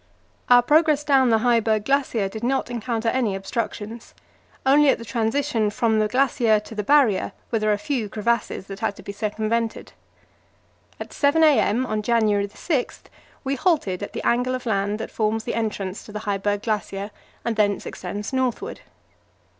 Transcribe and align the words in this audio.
Our 0.49 0.63
progress 0.63 1.03
down 1.03 1.29
the 1.29 1.41
Heiberg 1.41 1.85
Glacier 1.85 2.27
did 2.27 2.43
not 2.43 2.71
encounter 2.71 3.09
any 3.09 3.35
obstructions; 3.35 4.15
only 4.65 4.89
at 4.89 4.97
the 4.97 5.05
transition 5.05 5.69
from 5.69 5.99
the 5.99 6.07
glacier 6.07 6.59
to 6.59 6.73
the 6.73 6.81
Barrier 6.83 7.33
were 7.51 7.59
there 7.59 7.71
a 7.71 7.77
few 7.77 8.09
crevasses 8.09 8.65
that 8.65 8.79
had 8.79 8.95
to 8.95 9.03
be 9.03 9.11
circumvented. 9.11 9.93
At 10.99 11.13
7 11.13 11.43
a.m. 11.43 11.85
on 11.85 12.01
January 12.01 12.47
6 12.49 13.01
we 13.43 13.53
halted 13.53 14.01
at 14.01 14.13
the 14.13 14.25
angle 14.25 14.55
of 14.55 14.65
land 14.65 14.97
that 14.97 15.11
forms 15.11 15.43
the 15.43 15.53
entrance 15.53 16.03
to 16.05 16.11
the 16.11 16.21
Heiberg 16.21 16.63
Glacier, 16.63 17.11
and 17.45 17.55
thence 17.55 17.85
extends 17.85 18.33
northward. 18.33 18.81